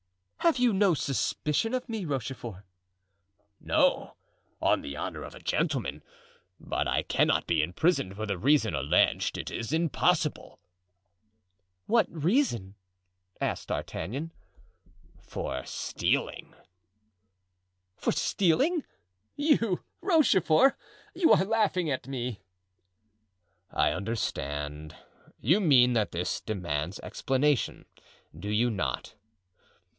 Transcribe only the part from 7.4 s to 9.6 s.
be imprisoned for the reason alleged; it